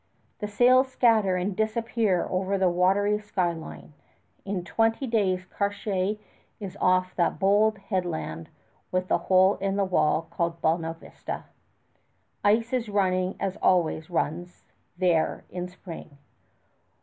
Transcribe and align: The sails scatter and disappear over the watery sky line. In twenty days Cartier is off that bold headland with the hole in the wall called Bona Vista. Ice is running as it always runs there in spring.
The 0.39 0.47
sails 0.47 0.91
scatter 0.91 1.35
and 1.35 1.55
disappear 1.55 2.25
over 2.31 2.57
the 2.57 2.71
watery 2.71 3.19
sky 3.19 3.51
line. 3.53 3.93
In 4.45 4.63
twenty 4.63 5.05
days 5.05 5.45
Cartier 5.45 6.15
is 6.59 6.75
off 6.81 7.15
that 7.17 7.37
bold 7.37 7.77
headland 7.77 8.49
with 8.91 9.09
the 9.09 9.19
hole 9.29 9.57
in 9.57 9.75
the 9.75 9.85
wall 9.85 10.23
called 10.31 10.59
Bona 10.59 10.95
Vista. 10.95 11.43
Ice 12.43 12.73
is 12.73 12.89
running 12.89 13.35
as 13.39 13.57
it 13.57 13.61
always 13.61 14.09
runs 14.09 14.63
there 14.97 15.43
in 15.51 15.67
spring. 15.67 16.17